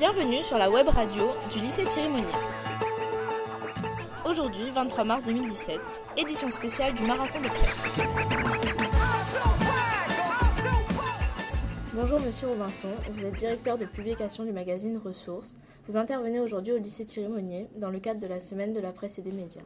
[0.00, 2.32] Bienvenue sur la web radio du lycée Thierry Monnier.
[4.24, 5.78] Aujourd'hui, 23 mars 2017,
[6.16, 8.00] édition spéciale du Marathon de presse.
[11.92, 15.52] Bonjour Monsieur Robinson, vous êtes directeur de publication du magazine Ressources.
[15.86, 18.92] Vous intervenez aujourd'hui au lycée Thierry Monnier dans le cadre de la semaine de la
[18.92, 19.64] presse et des médias.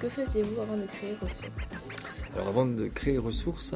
[0.00, 1.52] Que faisiez-vous avant de créer Ressources?
[2.34, 3.74] Alors avant de créer Ressources,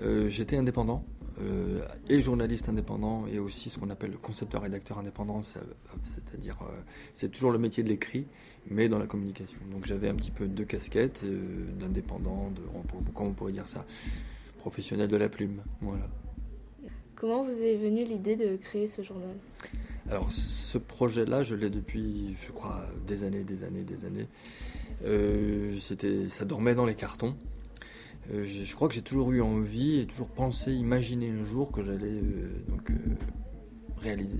[0.00, 1.04] euh, j'étais indépendant
[1.40, 6.76] euh, et journaliste indépendant et aussi ce qu'on appelle le concepteur-rédacteur indépendant, c'est-à-dire euh,
[7.14, 8.26] c'est toujours le métier de l'écrit,
[8.70, 9.58] mais dans la communication.
[9.70, 12.62] Donc j'avais un petit peu deux casquettes, euh, d'indépendant, de,
[13.14, 13.84] comment on pourrait dire ça,
[14.58, 15.62] professionnel de la plume.
[15.80, 16.08] Voilà.
[17.14, 19.36] Comment vous est venue l'idée de créer ce journal?
[20.10, 24.28] Alors ce projet-là, je l'ai depuis, je crois, des années, des années, des années.
[25.80, 27.36] c'était, ça dormait dans les cartons.
[28.32, 31.82] Euh, je crois que j'ai toujours eu envie et toujours pensé, imaginer un jour que
[31.82, 32.50] j'allais euh,
[32.90, 32.94] euh,
[33.98, 34.38] réaliser,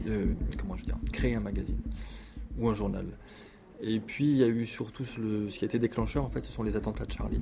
[1.13, 1.81] créer un magazine
[2.59, 3.07] ou un journal.
[3.81, 6.53] Et puis il y a eu surtout ce qui a été déclencheur en fait, ce
[6.53, 7.41] sont les attentats de Charlie.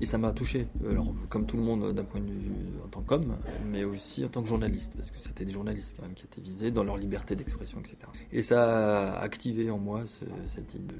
[0.00, 2.52] Et ça m'a touché, alors comme tout le monde d'un point de vue
[2.84, 6.04] en tant qu'homme, mais aussi en tant que journaliste, parce que c'était des journalistes quand
[6.04, 7.96] même qui étaient visés dans leur liberté d'expression, etc.
[8.32, 10.04] Et ça a activé en moi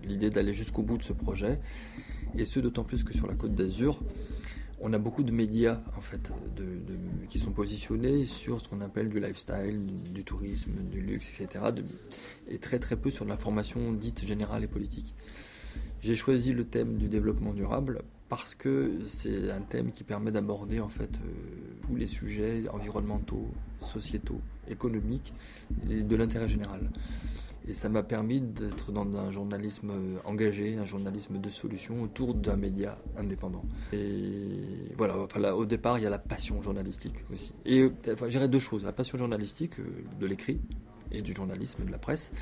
[0.05, 1.61] l'idée d'aller jusqu'au bout de ce projet
[2.37, 4.01] et ce d'autant plus que sur la côte d'Azur,
[4.81, 6.33] on a beaucoup de médias en fait
[7.29, 9.81] qui sont positionnés sur ce qu'on appelle du lifestyle,
[10.13, 11.65] du, tourisme, du luxe, etc.
[12.49, 15.15] et très très peu sur l'information dite générale et politique.
[16.03, 20.81] J'ai choisi le thème du développement durable parce que c'est un thème qui permet d'aborder
[20.81, 23.49] en fait euh, tous les sujets environnementaux,
[23.83, 25.33] sociétaux, économiques
[25.91, 26.91] et de l'intérêt général.
[27.67, 32.35] Et ça m'a permis d'être dans un journalisme euh, engagé, un journalisme de solution autour
[32.35, 33.65] d'un média indépendant.
[33.93, 35.17] Et voilà,
[35.57, 37.55] au départ, il y a la passion journalistique aussi.
[37.65, 38.85] Et enfin, j'irais deux choses.
[38.85, 40.61] La passion journalistique euh, de l'écrit
[41.15, 42.33] et du journalisme, de la presse.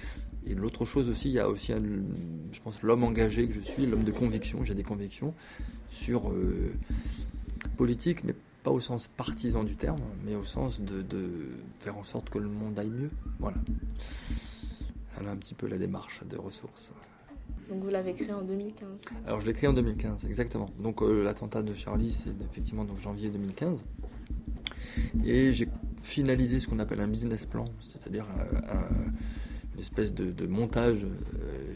[0.47, 3.87] Et l'autre chose aussi, il y a aussi, je pense, l'homme engagé que je suis,
[3.87, 4.65] l'homme de conviction.
[4.65, 5.35] J'ai des convictions
[5.89, 6.33] sur
[7.77, 12.05] politique, mais pas au sens partisan du terme, mais au sens de, de faire en
[12.05, 13.11] sorte que le monde aille mieux.
[13.39, 13.57] Voilà
[15.29, 16.93] un petit peu la démarche de ressources.
[17.69, 18.89] Donc vous l'avez créé en 2015
[19.27, 20.71] Alors je l'ai créé en 2015, exactement.
[20.79, 23.85] Donc euh, l'attentat de Charlie, c'est effectivement donc janvier 2015.
[25.25, 25.69] Et j'ai
[26.03, 28.89] finalisé ce qu'on appelle un business plan, c'est-à-dire euh,
[29.75, 31.73] une espèce de, montage euh,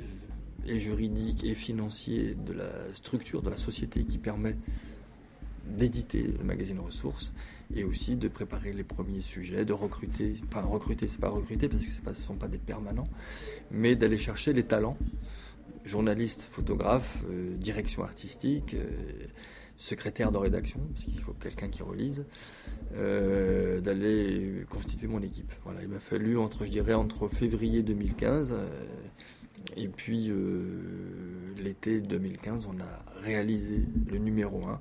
[0.66, 4.56] et juridique et financier de la structure de la société qui permet
[5.66, 7.32] d'éditer le magazine Ressources
[7.74, 11.84] et aussi de préparer les premiers sujets, de recruter, enfin recruter, c'est pas recruter parce
[11.84, 13.08] que ce ne sont pas des permanents,
[13.70, 14.96] mais d'aller chercher les talents,
[15.84, 18.86] journalistes, photographes, euh, direction artistique, euh,
[19.78, 22.24] secrétaire de rédaction, parce qu'il faut quelqu'un qui relise,
[22.94, 25.52] euh, d'aller constituer mon équipe.
[25.64, 28.54] Voilà, il m'a fallu entre, je dirais, entre février 2015
[29.76, 30.30] et puis
[31.56, 34.80] l'été 2015, on a réalisé le numéro 1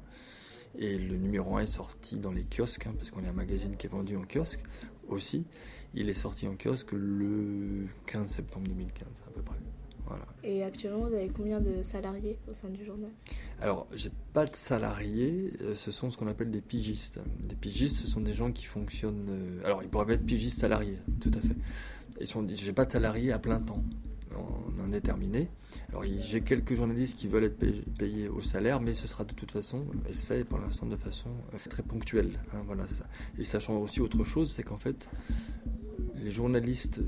[0.77, 3.75] et le numéro 1 est sorti dans les kiosques, hein, parce qu'on est un magazine
[3.77, 4.61] qui est vendu en kiosque
[5.07, 5.45] aussi.
[5.93, 9.55] Il est sorti en kiosque le 15 septembre 2015 à peu près.
[10.07, 10.25] Voilà.
[10.43, 13.09] Et actuellement, vous avez combien de salariés au sein du journal?
[13.59, 17.19] Alors, j'ai pas de salariés, euh, ce sont ce qu'on appelle des pigistes.
[17.39, 19.27] Des pigistes, ce sont des gens qui fonctionnent.
[19.29, 21.55] Euh, alors, ils pourraient être pigistes salariés, tout à fait.
[22.21, 23.83] Ils sont, j'ai pas de salariés à plein temps
[24.37, 25.49] en indéterminé.
[25.89, 27.57] Alors j'ai quelques journalistes qui veulent être
[27.97, 31.29] payés au salaire, mais ce sera de toute façon, et c'est pour l'instant de façon
[31.53, 32.39] euh, très ponctuelle.
[32.53, 33.05] Hein, voilà, ça.
[33.37, 35.09] Et sachant aussi autre chose, c'est qu'en fait,
[36.15, 37.01] les journalistes,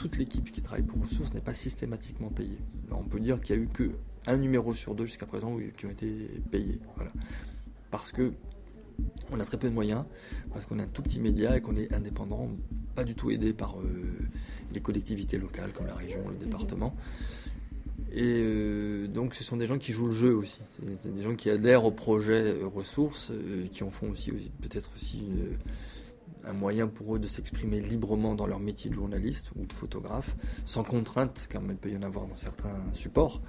[0.00, 2.56] toute l'équipe qui travaille pour Ressources n'est pas systématiquement payée.
[2.90, 3.90] on peut dire qu'il n'y a eu que
[4.26, 6.08] un numéro sur deux jusqu'à présent qui ont été
[6.50, 6.78] payés.
[7.90, 8.32] Parce que
[9.30, 10.04] on a très peu de moyens,
[10.54, 12.48] parce qu'on est un tout petit média et qu'on est indépendant,
[12.94, 13.84] pas du tout aidé par euh,
[14.72, 16.96] les collectivités locales comme la région, le département.
[18.12, 20.60] Et euh, donc ce sont des gens qui jouent le jeu aussi.
[21.04, 23.32] Des gens qui adhèrent au projet euh, ressources,
[23.70, 24.30] qui en font aussi,
[24.62, 25.24] peut-être aussi
[26.46, 30.36] un moyen pour eux de s'exprimer librement dans leur métier de journaliste ou de photographe,
[30.64, 33.40] sans contrainte, comme il peut y en avoir dans certains supports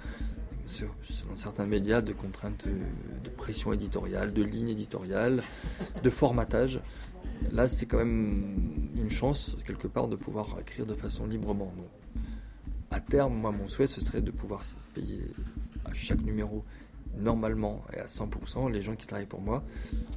[1.28, 5.42] dans certains médias de contraintes de pression éditoriale, de ligne éditoriale,
[6.02, 6.80] de formatage.
[7.50, 11.72] Là, c'est quand même une chance, quelque part, de pouvoir écrire de façon librement.
[12.90, 14.62] à terme, moi, mon souhait, ce serait de pouvoir
[14.94, 15.22] payer
[15.84, 16.64] à chaque numéro
[17.18, 19.62] normalement et à 100% les gens qui travaillent pour moi.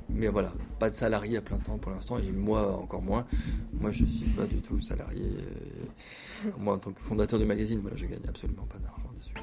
[0.09, 3.25] Mais voilà, pas de salarié à plein temps pour l'instant et moi encore moins.
[3.73, 5.23] Moi je suis pas du tout salarié.
[6.45, 9.33] Euh, moi en tant que fondateur du magazine, voilà, je gagne absolument pas d'argent dessus.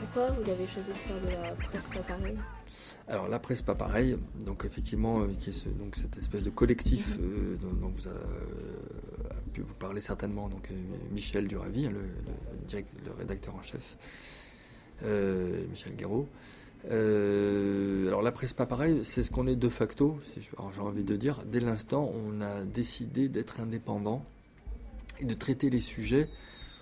[0.00, 2.36] pourquoi vous avez choisi de faire de la presse pas pareil
[3.10, 7.16] alors la presse pas pareil, donc effectivement, qui est ce, donc cette espèce de collectif
[7.18, 7.56] mhm.
[7.80, 8.12] dont, vous a,
[9.54, 10.68] pu vous parler certainement, donc
[11.10, 13.96] Michel Duravi, hein, le, le, le rédacteur en chef,
[15.02, 16.28] Michel Guéraud.
[16.90, 21.16] Euh, alors la presse pas pareil, c'est ce qu'on est de facto, j'ai envie de
[21.16, 24.24] dire, dès l'instant on a décidé d'être indépendant
[25.18, 26.28] et de traiter les sujets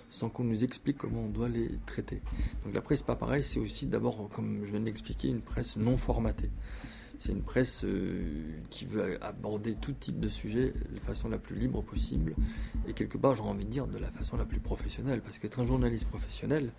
[0.09, 2.21] sans qu'on nous explique comment on doit les traiter.
[2.63, 5.75] Donc la presse pas pareil, c'est aussi d'abord, comme je viens de l'expliquer, une presse
[5.75, 6.49] non formatée.
[7.19, 8.21] C'est une presse euh,
[8.69, 12.35] qui veut aborder tout type de sujet de façon la plus libre possible
[12.87, 15.21] et quelque part, j'ai envie de dire, de la façon la plus professionnelle.
[15.21, 16.71] Parce qu'être un journaliste professionnel,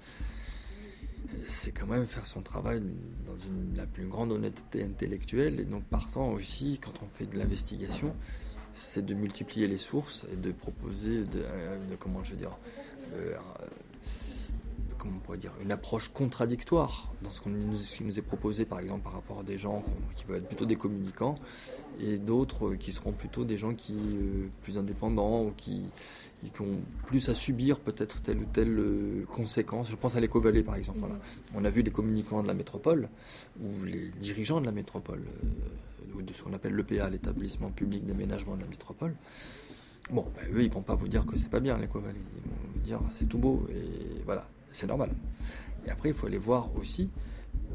[1.46, 2.82] c'est quand même faire son travail
[3.26, 3.36] dans
[3.76, 5.60] la plus grande honnêteté intellectuelle.
[5.60, 8.14] Et donc, partant aussi, quand on fait de l'investigation,
[8.74, 11.42] c'est de multiplier les sources et de proposer, de,
[11.98, 12.56] comment je veux dire,
[13.14, 13.34] euh,
[15.08, 19.02] comment on pourrait dire, une approche contradictoire dans ce, qui nous est proposé, par exemple,
[19.02, 19.82] par rapport à des gens
[20.16, 21.38] qui peuvent être plutôt des communicants
[22.00, 25.90] et d'autres qui seront plutôt des gens qui euh, plus indépendants ou qui
[26.54, 29.90] qui ont plus à subir peut-être telle ou telle euh, conséquence.
[29.90, 31.00] Je pense à léco par exemple.
[31.00, 31.16] Voilà.
[31.56, 33.08] On a vu les communicants de la métropole
[33.60, 38.06] ou les dirigeants de la métropole, euh, ou de ce qu'on appelle l'EPA, l'établissement public
[38.06, 39.16] d'aménagement de la métropole.
[40.10, 42.04] Bon, ben, eux, ils ne vont pas vous dire que c'est pas bien léco Ils
[42.04, 45.10] vont vous dire c'est tout beau et voilà, c'est normal.
[45.86, 47.10] Et après, il faut aller voir aussi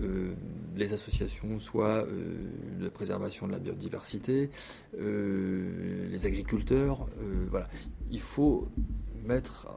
[0.02, 0.34] euh,
[0.76, 2.50] les associations, soit euh,
[2.82, 4.50] de préservation de la biodiversité,
[5.00, 7.08] euh, les agriculteurs.
[7.52, 7.68] voilà.
[8.10, 8.68] Il faut
[9.24, 9.68] mettre,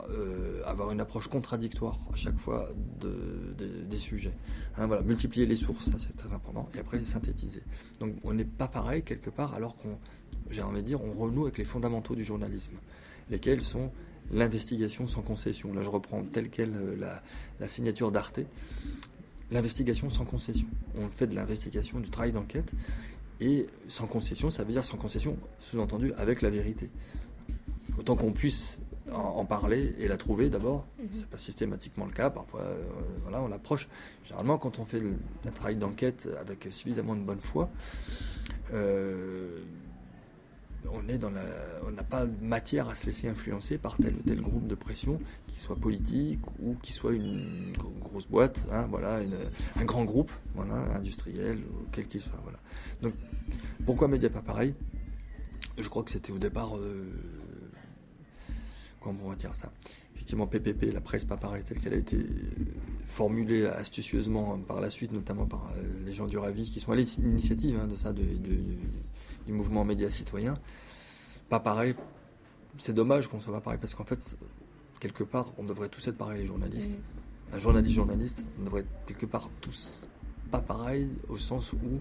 [0.64, 2.68] avoir une approche contradictoire à chaque fois
[3.00, 4.32] des sujets.
[4.76, 7.62] Hein, voilà, multiplier les sources, ça c'est très important, et après synthétiser.
[8.00, 9.98] Donc on n'est pas pareil quelque part, alors qu'on,
[10.50, 12.72] j'ai envie de dire, on renoue avec les fondamentaux du journalisme,
[13.30, 13.92] lesquels sont
[14.32, 15.72] l'investigation sans concession.
[15.72, 17.22] Là, je reprends telle quelle la,
[17.60, 18.40] la signature d'Arte
[19.50, 20.66] l'investigation sans concession.
[20.98, 22.72] On fait de l'investigation, du travail d'enquête,
[23.40, 26.90] et sans concession, ça veut dire sans concession, sous-entendu, avec la vérité.
[27.98, 28.78] Autant qu'on puisse
[29.12, 31.08] en, parler et la trouver d'abord, mhm.
[31.12, 32.82] c'est pas systématiquement le cas, parfois euh,
[33.22, 33.88] voilà, on l'approche.
[34.24, 35.02] Généralement, quand on fait
[35.46, 37.70] un travail d'enquête avec suffisamment de bonne foi,
[38.72, 39.60] euh,
[40.92, 45.20] on n'a pas matière à se laisser influencer par tel ou tel groupe de pression,
[45.48, 49.20] qui soit politique ou qui soit une grosse boîte, hein, voilà,
[49.76, 52.58] un grand groupe, voilà, industriel ou quel qu'il soit, voilà.
[53.02, 53.14] Donc,
[53.84, 54.74] pourquoi Média pas pareil?
[55.78, 57.04] Je crois que c'était au départ, euh,
[59.00, 59.70] comment on va dire ça?
[60.14, 62.16] Effectivement, PPP, la presse pas pareil, telle qu'elle a été
[63.06, 66.96] formulée astucieusement par la suite, notamment par euh, les gens du Ravi, qui sont à
[66.96, 68.22] l'initiative hein, de ça, de
[69.46, 70.58] du mouvement média citoyen.
[71.48, 71.94] Pas pareil.
[72.78, 74.36] C'est dommage qu'on soit pas pareil parce qu'en fait,
[75.00, 76.98] quelque part, on devrait tous être pareils, les journalistes.
[77.52, 80.08] Un journaliste, journaliste, on devrait être quelque part tous
[80.50, 82.00] pas pareil au sens où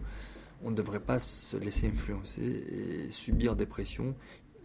[0.63, 4.15] on ne devrait pas se laisser influencer et subir des pressions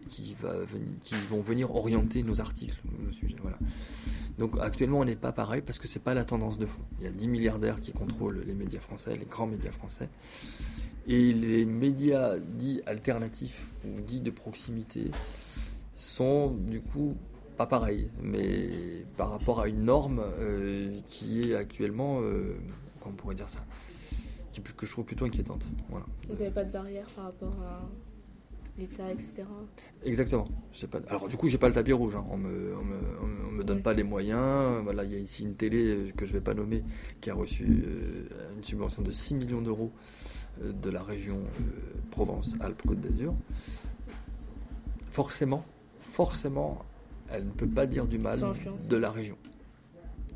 [0.07, 3.35] qui, va venir, qui vont venir orienter nos articles, nos sujets.
[3.41, 3.59] Voilà.
[4.39, 6.81] Donc actuellement, on n'est pas pareil parce que c'est pas la tendance de fond.
[6.99, 10.09] Il y a 10 milliardaires qui contrôlent les médias français, les grands médias français.
[11.11, 15.11] Et les médias dits alternatifs ou dits de proximité
[15.93, 17.17] sont du coup
[17.57, 22.55] pas pareils, mais par rapport à une norme euh, qui est actuellement, euh,
[23.01, 23.59] comment on pourrait dire ça,
[24.53, 25.67] qui, que je trouve plutôt inquiétante.
[25.89, 27.81] Vous n'avez pas de barrière par rapport à
[28.77, 29.43] l'État, etc.
[30.03, 30.47] Exactement.
[30.89, 30.99] Pas...
[31.07, 32.15] Alors du coup, j'ai pas le tapis rouge.
[32.15, 32.25] Hein.
[32.29, 34.81] On me, on me, donne pas les moyens.
[34.83, 36.83] Voilà, il y a ici une télé que je vais pas nommer
[37.19, 39.91] qui a reçu euh, une subvention de 6 millions d'euros
[40.63, 41.63] de la région euh,
[42.11, 43.33] Provence-Alpes-Côte d'Azur,
[45.11, 45.65] forcément,
[45.99, 46.83] forcément,
[47.29, 48.39] elle ne peut pas dire du mal
[48.89, 49.37] de la région.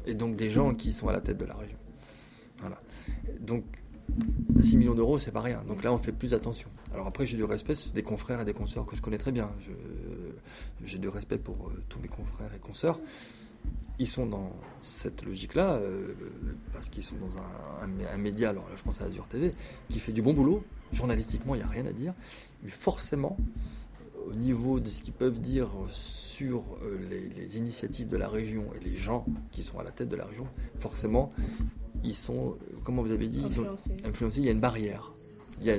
[0.06, 1.78] Et donc des gens qui sont à la tête de la région.
[2.60, 2.80] Voilà.
[3.40, 3.64] Donc
[4.62, 5.62] 6 millions d'euros, c'est pas rien.
[5.68, 6.70] Donc là, on fait plus attention.
[6.94, 9.32] Alors après, j'ai du respect, c'est des confrères et des consoeurs que je connais très
[9.32, 9.50] bien.
[10.84, 13.00] J'ai du respect pour euh, tous mes confrères et consoeurs
[14.00, 16.14] ils sont dans cette logique-là, euh,
[16.74, 19.54] parce qu'ils sont dans un, média, alors là je pense à Azure TV,
[19.90, 22.14] qui fait du bon boulot, journalistiquement il n'y a rien à dire,
[22.64, 23.38] mais forcément,
[24.28, 28.84] au niveau de ce qu'ils peuvent dire sur euh, les, initiatives de la région et
[28.84, 30.48] les gens qui sont à la tête de la région,
[30.80, 31.32] forcément,
[32.04, 33.46] ils sont, comment vous avez dit,
[34.06, 35.12] influencés, il y a une barrière.
[35.60, 35.78] Il y a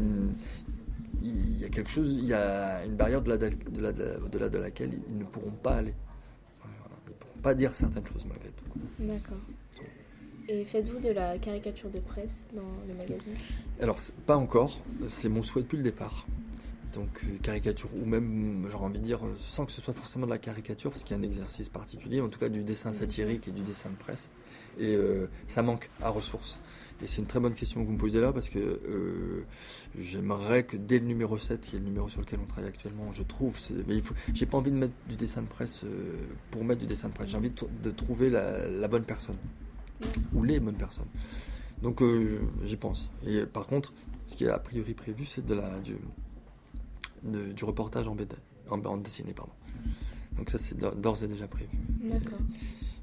[1.23, 5.17] il y a quelque chose, il y a une barrière au-delà de, de laquelle ils
[5.17, 5.95] ne pourront pas aller
[7.43, 8.65] pas dire certaines choses malgré tout.
[8.99, 9.39] D'accord.
[10.49, 13.35] Et faites-vous de la caricature de presse dans le magazine?
[13.81, 14.81] Alors, pas encore.
[15.09, 16.27] C'est mon souhait depuis le départ.
[16.93, 20.39] Donc, caricature, ou même, j'aurais envie de dire, sans que ce soit forcément de la
[20.39, 23.53] caricature, parce qu'il y a un exercice particulier, en tout cas du dessin satirique et
[23.53, 24.29] du dessin de presse,
[24.79, 26.59] Et euh, ça manque à ressources.
[27.03, 29.45] Et c'est une très bonne question que vous me posez là parce que euh,
[29.99, 33.13] j'aimerais que dès le numéro 7, qui est le numéro sur lequel on travaille actuellement,
[33.13, 33.59] je trouve.
[33.87, 34.03] Mais
[34.33, 35.85] j'ai pas envie de mettre du dessin de presse
[36.51, 37.29] pour mettre du dessin de presse.
[37.31, 39.37] J'ai envie de, trouver la, bonne personne
[40.33, 41.09] ou les bonnes personnes.
[41.83, 42.03] Donc
[42.65, 43.11] j'y pense.
[43.27, 43.93] Et par contre,
[44.27, 48.35] ce qui est a priori prévu, c'est de la, du, reportage en, BD,
[48.71, 49.33] en bande dessinée.
[49.35, 49.53] Pardon.
[50.37, 51.71] Donc ça, c'est d'ores et déjà prévu.
[52.03, 52.39] D'accord.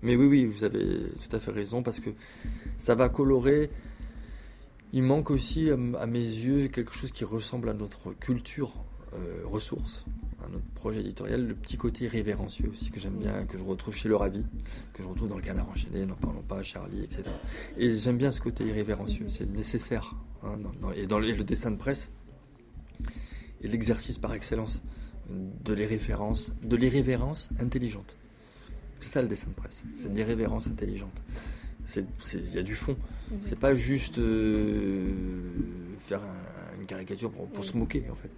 [0.04, 2.10] Mais oui, oui, vous avez tout à fait raison, parce que
[2.78, 3.70] ça va colorer.
[4.92, 8.74] Il manque aussi, à mes yeux, quelque chose qui ressemble à notre culture
[9.14, 10.06] euh, ressource,
[10.44, 13.96] à notre projet éditorial, le petit côté révérencieux aussi, que j'aime bien, que je retrouve
[13.96, 14.44] chez Le Ravi,
[14.94, 17.24] que je retrouve dans le Canard enchaîné, n'en parlons pas, Charlie, etc.
[17.78, 20.16] Et j'aime bien ce côté irrévérencieux, c'est nécessaire.
[20.44, 20.58] Hein,
[20.96, 22.12] et dans le dessin de presse,
[23.62, 24.84] et l'exercice par excellence
[25.30, 28.18] de de l'irrévérence intelligente.
[29.04, 31.24] C'est ça le dessin de presse, c'est de l'irrévérence intelligente.
[31.96, 32.96] Il y a du fond.
[33.30, 33.38] Mhm.
[33.42, 35.12] C'est pas juste euh,
[36.00, 36.22] faire
[36.80, 38.30] une caricature pour, se moquer en fait.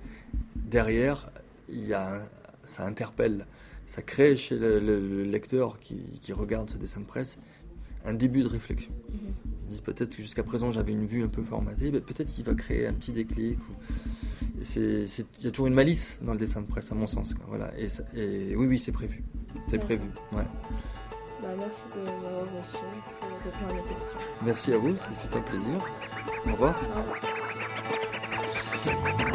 [0.55, 1.29] Derrière,
[1.69, 2.21] y a
[2.65, 3.45] ça interpelle,
[3.85, 7.37] ça crée chez le, lecteur qui, qui, regarde ce dessin de presse
[8.05, 8.91] un début de réflexion.
[9.11, 9.19] Mhm.
[9.61, 12.45] Ils disent peut-être que jusqu'à présent j'avais une vue un peu formatée, mais peut-être qu'il
[12.45, 13.59] va créer un petit déclic.
[14.75, 15.07] Il
[15.43, 17.35] y a toujours une malice dans le dessin de presse, à mon sens.
[17.47, 17.71] Voilà.
[17.77, 19.23] Et, oui, oui, c'est prévu.
[19.67, 20.09] C'est prévu.
[20.31, 20.43] Ouais.
[21.41, 22.77] Bah, merci de m'avoir reçu
[23.19, 24.19] pour répondre à mes questions.
[24.41, 25.75] Merci à vous, ça fait un plaisir.
[26.47, 26.75] Au revoir.
[26.75, 26.85] Au
[28.91, 29.31] revoir.